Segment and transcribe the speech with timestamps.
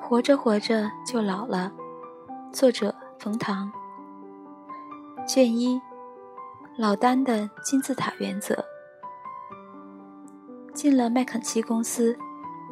[0.00, 1.72] 活着活着就老了。
[2.52, 3.72] 作者：冯唐。
[5.26, 5.80] 卷一：
[6.76, 8.64] 老丹的金字塔原则。
[10.72, 12.16] 进了麦肯锡公司，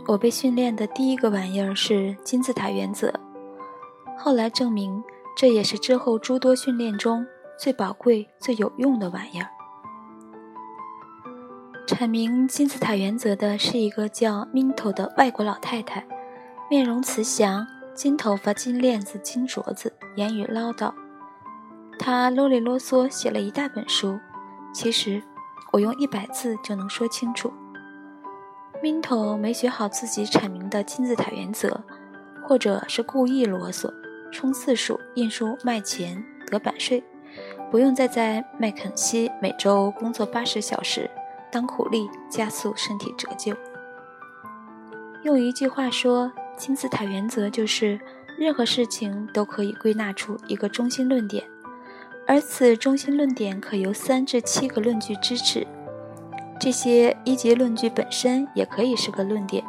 [0.06, 3.12] 我被训练的第一个玩意儿是金字塔原则。
[4.18, 5.02] 后来证明，
[5.36, 7.26] 这也是之后诸多训练中
[7.58, 9.48] 最宝贵、最有用的玩意儿。
[11.86, 16.06] 阐明金字塔原则的是一个叫 Minto 的外国老太太。
[16.70, 20.92] 面容慈祥，金头发、金链子、金镯子，言语唠叨。
[21.98, 24.18] 他啰里啰嗦写了一大本书，
[24.72, 25.22] 其实
[25.72, 27.52] 我用一百字就能说清楚。
[28.82, 31.84] Minto 没学好自己阐明的金字塔原则，
[32.42, 33.92] 或者是故意啰嗦，
[34.32, 37.04] 冲字数、印书、卖钱、得版税，
[37.70, 41.08] 不用再在麦肯锡每周工作八十小时，
[41.50, 43.54] 当苦力，加速身体折旧。
[45.22, 46.32] 用一句话说。
[46.54, 47.98] 金字塔原则就是，
[48.38, 51.42] 任何事情都可以归纳出一个中心论点，
[52.26, 55.66] 而此中心论点可由三至七个论据支持。
[56.62, 59.64] 这些一级论据本身也可以是个论点，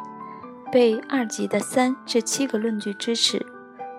[0.70, 3.44] 被二级的三至七个论据支持，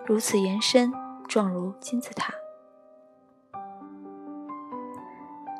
[0.06, 0.94] 如此延伸，
[1.28, 2.34] 状如金字塔。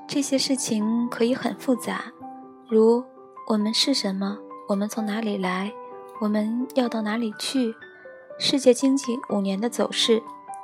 [0.08, 2.05] 这些事情可以很复杂，
[2.69, 3.03] 如
[3.49, 4.38] 我们是什么，
[4.70, 5.73] 我们从哪里来。
[6.22, 7.75] 我们要到哪里去？
[8.39, 10.23] 世界经济五年的走势，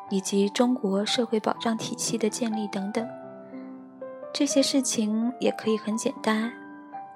[0.10, 3.06] 以及中国社会保障体系的建立等等，
[4.32, 6.54] 这些事情也可以很简单，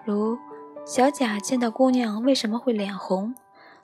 [0.06, 0.38] 如
[0.86, 3.34] 小贾见到姑娘为什么会脸红？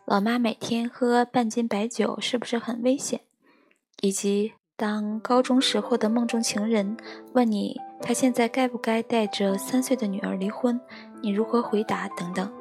[0.06, 3.22] 老妈每天喝半斤白酒是不是很危险？
[4.02, 6.96] 以及当高中时候的梦中情人
[7.34, 10.80] 问你他现在该不该带着三岁的女儿离婚，
[11.24, 12.08] 你如何回答？
[12.10, 12.52] 等等。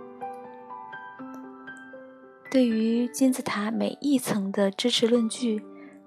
[2.51, 5.63] 对于金字塔每一层的支持论据，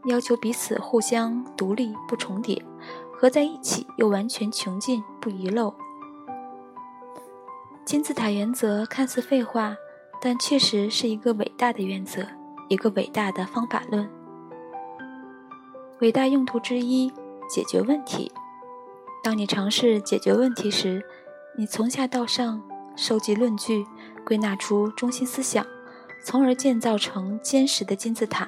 [0.05, 2.59] 要求彼此互相独立不重叠，
[3.13, 5.75] 合在一起又完全穷尽不遗漏。
[7.85, 9.75] 金字塔原则看似废话，
[10.21, 12.25] 但确实是一个伟大的原则，
[12.69, 14.09] 一个伟大的方法论。
[15.99, 17.11] 伟大用途之一，
[17.49, 18.31] 解决问题。
[19.21, 21.03] 当你尝试解决问题时，
[21.57, 22.63] 你从下到上
[22.95, 23.85] 收集论据，
[24.25, 25.65] 归纳出中心思想。
[26.25, 28.47] 从而建造成坚实的金字塔。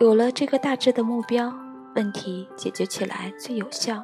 [0.00, 1.54] 有了这个大致的目标，
[1.94, 4.02] 问题解决起来最有效。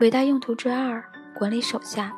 [0.00, 1.04] 伟大用途之二：
[1.36, 2.14] 管理手下。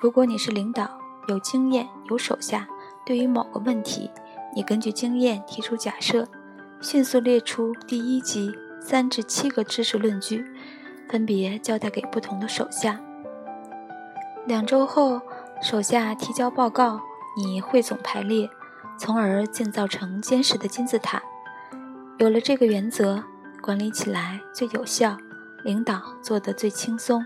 [0.00, 2.68] 如果你是领导，有经验，有手下，
[3.06, 4.10] 对于某个问题，
[4.54, 6.28] 你根据经验提出假设，
[6.80, 10.44] 迅速列出第一级三至七个知识论据，
[11.08, 13.00] 分别交代给不同的手下。
[14.46, 15.20] 两周后。
[15.62, 17.00] 手下提交报告，
[17.38, 18.50] 你汇总排列，
[18.98, 21.22] 从而建造成坚实的金字塔。
[22.18, 23.22] 有了这个原则，
[23.62, 25.16] 管理起来最有效，
[25.62, 27.24] 领导做得最轻松。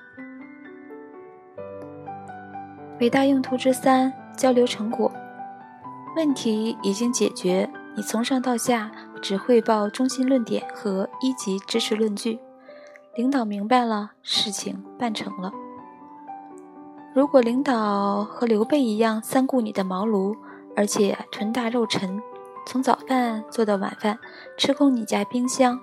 [3.01, 5.11] 伟大用途之三：交流成果。
[6.17, 8.91] 问题已经解决，你从上到下
[9.23, 12.41] 只汇报中心论点和一级知识论据，
[13.15, 15.53] 领导明白了，事情办成了。
[17.15, 20.37] 如果领导和刘备一样三顾你的茅庐，
[20.75, 22.21] 而且臀大肉沉，
[22.67, 24.19] 从早饭做到晚饭，
[24.57, 25.79] 吃空你家冰箱，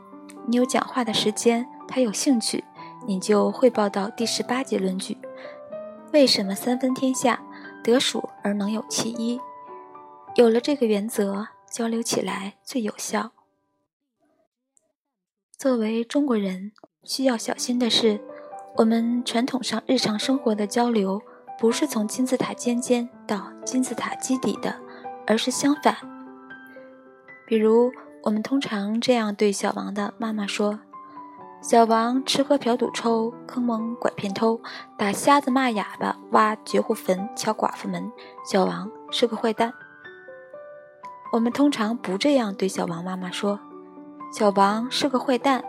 [0.45, 2.65] 你有讲话的时间，他有兴趣，
[3.07, 5.17] 你就汇报到第十八节论据：
[6.15, 7.43] 为什么三分天下，
[7.83, 9.37] 得数而能有其一？
[10.35, 13.33] 有了这个原则，交流起来最有效。
[15.57, 16.71] 作为中国人，
[17.03, 18.21] 需要小心的是。
[18.77, 21.21] 我们传统上日常生活的交流，
[21.59, 24.79] 不是从金字塔尖尖到金字塔基底的，
[25.27, 25.97] 而是相反。
[27.45, 27.91] 比如，
[28.23, 30.79] 我们通常这样对小王的妈妈说
[31.67, 34.61] ：“小王吃喝嫖赌抽，坑蒙拐骗偷，
[34.95, 38.11] 打瞎子骂哑巴，挖绝户坟，敲寡妇门。
[38.47, 39.73] 小王是个坏蛋。”
[41.33, 43.59] 我们通常不这样对小王妈妈说
[44.31, 45.63] ：“小王是个坏蛋。”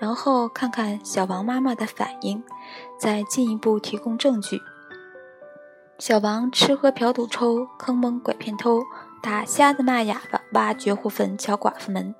[0.00, 2.42] 然后看看小王妈妈的反应，
[2.98, 4.60] 再进一步提供证据。
[6.00, 8.82] 小王吃喝嫖赌抽，坑蒙拐骗偷，
[9.22, 12.12] 打瞎子骂哑巴，挖绝户坟，敲寡妇门，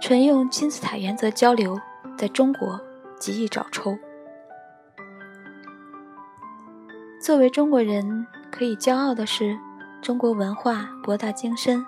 [0.00, 1.78] 纯用金字塔原则交流，
[2.16, 2.80] 在中国
[3.18, 3.98] 极易找抽。
[7.20, 9.58] 作为中国人，可以骄傲的是，
[10.00, 11.84] 中国文化博大精深，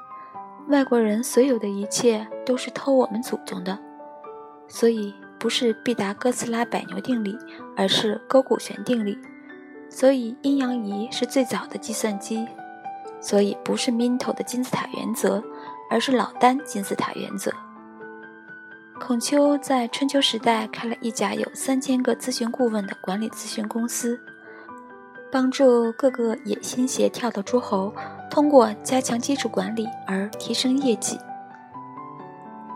[0.68, 3.78] 外国人所有的一切都是偷我们祖宗的，
[4.66, 7.38] 所以不是毕达哥斯拉百牛定理，
[7.76, 9.16] 而是勾股弦定理。
[9.88, 12.46] 所以阴阳仪是最早的计算机，
[13.20, 15.42] 所以不是 Minto 的金字塔原则，
[15.88, 17.52] 而是老丹金字塔原则。
[19.00, 24.20] 孔丘在春秋时代开了一家有三千个咨询顾问的管理咨询公司，
[25.32, 27.92] 帮助各个野心协调的诸侯
[28.30, 31.18] 通过加强基础管理而提升业绩。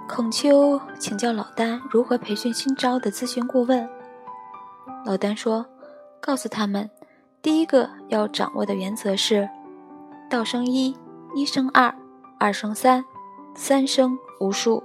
[0.09, 3.89] 孔丘请教老丹如何培训新招的咨询顾问，
[5.05, 5.65] 老丹说
[6.21, 6.91] ：“告诉他们。”
[7.43, 9.49] 第一个要掌握的原则是：
[10.31, 10.97] 道生一，
[11.37, 11.95] 一生二，
[12.41, 13.05] 二生三，
[13.55, 14.83] 三生无数。